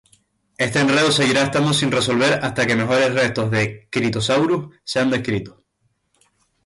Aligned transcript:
Este 0.57 0.79
enredo 0.79 1.11
seguirá 1.11 1.43
estando 1.43 1.71
sin 1.75 1.91
resolver 1.91 2.39
hasta 2.43 2.65
que 2.65 2.75
mejores 2.75 3.13
restos 3.13 3.51
de 3.51 3.87
"Kritosaurus" 3.91 4.69
sean 4.83 5.11
descritos. 5.11 5.59